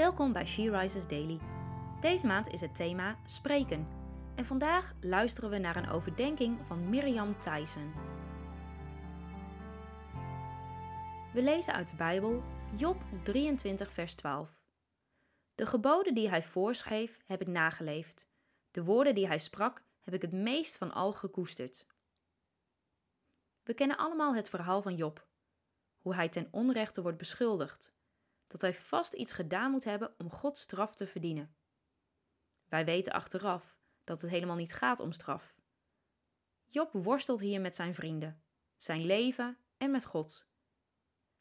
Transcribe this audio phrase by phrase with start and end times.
[0.00, 1.38] Welkom bij She Rises Daily.
[2.00, 3.88] Deze maand is het thema spreken.
[4.36, 7.92] En vandaag luisteren we naar een overdenking van Mirjam Thijssen.
[11.32, 12.42] We lezen uit de Bijbel
[12.76, 14.64] Job 23, vers 12.
[15.54, 18.30] De geboden die hij voorschreef heb ik nageleefd.
[18.70, 21.86] De woorden die hij sprak heb ik het meest van al gekoesterd.
[23.62, 25.26] We kennen allemaal het verhaal van Job.
[25.98, 27.98] Hoe hij ten onrechte wordt beschuldigd
[28.50, 31.54] dat hij vast iets gedaan moet hebben om Gods straf te verdienen.
[32.68, 35.54] Wij weten achteraf dat het helemaal niet gaat om straf.
[36.66, 38.42] Job worstelt hier met zijn vrienden,
[38.76, 40.46] zijn leven en met God.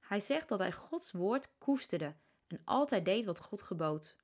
[0.00, 2.14] Hij zegt dat hij Gods woord koesterde
[2.46, 4.16] en altijd deed wat God gebood.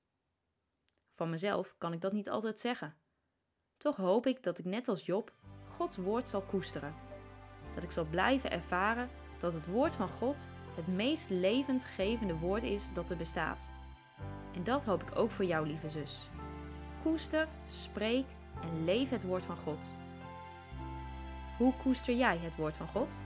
[1.10, 2.96] Van mezelf kan ik dat niet altijd zeggen.
[3.76, 5.32] Toch hoop ik dat ik net als Job
[5.68, 6.94] Gods woord zal koesteren.
[7.74, 10.46] Dat ik zal blijven ervaren dat het woord van God
[10.76, 13.70] het meest levendgevende woord is dat er bestaat.
[14.54, 16.28] En dat hoop ik ook voor jou, lieve zus.
[17.02, 18.24] Koester, spreek
[18.62, 19.96] en leef het woord van God.
[21.56, 23.24] Hoe koester jij het woord van God?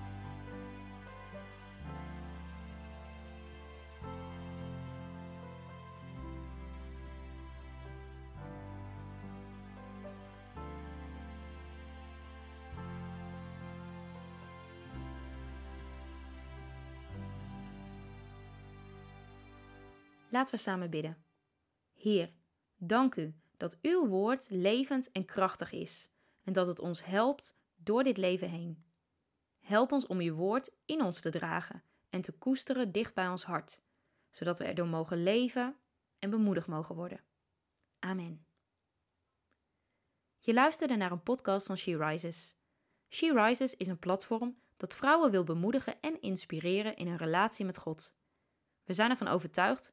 [20.29, 21.25] Laten we samen bidden.
[21.95, 22.33] Heer,
[22.77, 26.11] dank u dat uw woord levend en krachtig is
[26.43, 28.85] en dat het ons helpt door dit leven heen.
[29.59, 33.45] Help ons om uw woord in ons te dragen en te koesteren dicht bij ons
[33.45, 33.81] hart,
[34.31, 35.77] zodat we erdoor mogen leven
[36.19, 37.21] en bemoedigd mogen worden.
[37.99, 38.47] Amen.
[40.39, 42.57] Je luisterde naar een podcast van She Rises.
[43.09, 47.79] She Rises is een platform dat vrouwen wil bemoedigen en inspireren in hun relatie met
[47.79, 48.17] God.
[48.85, 49.93] We zijn ervan overtuigd